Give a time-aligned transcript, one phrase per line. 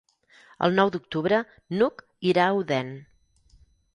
[0.67, 1.41] El nou d'octubre
[1.77, 2.93] n'Hug irà a Odèn.